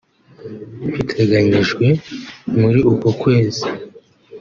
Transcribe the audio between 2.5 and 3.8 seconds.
muri uku kwezi